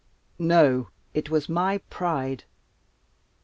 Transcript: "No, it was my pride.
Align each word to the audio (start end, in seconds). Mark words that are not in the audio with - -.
"No, 0.39 0.87
it 1.13 1.29
was 1.29 1.47
my 1.47 1.77
pride. 1.91 2.45